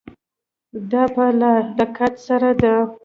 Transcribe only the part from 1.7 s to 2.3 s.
دقت